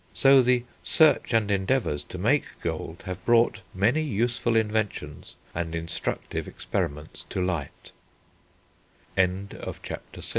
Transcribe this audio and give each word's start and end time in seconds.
So 0.15 0.41
the 0.41 0.63
search 0.81 1.31
and 1.31 1.51
endeavours 1.51 2.01
to 2.05 2.17
make 2.17 2.45
gold 2.63 3.03
have 3.05 3.23
brought 3.23 3.59
many 3.71 4.01
useful 4.01 4.55
inventions 4.55 5.35
and 5.53 5.75
instructive 5.75 6.47
experiments 6.47 7.23
to 7.29 7.39
light." 7.39 7.91
CHAPTER 9.15 9.59
VII. 10.21 10.27